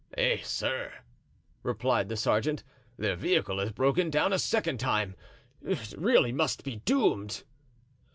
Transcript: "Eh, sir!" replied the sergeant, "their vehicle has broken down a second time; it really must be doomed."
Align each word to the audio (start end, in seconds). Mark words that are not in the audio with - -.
"Eh, 0.17 0.39
sir!" 0.41 0.91
replied 1.61 2.09
the 2.09 2.17
sergeant, 2.17 2.63
"their 2.97 3.15
vehicle 3.15 3.59
has 3.59 3.71
broken 3.71 4.09
down 4.09 4.33
a 4.33 4.39
second 4.39 4.79
time; 4.79 5.15
it 5.61 5.93
really 5.95 6.31
must 6.31 6.63
be 6.63 6.77
doomed." 6.77 7.43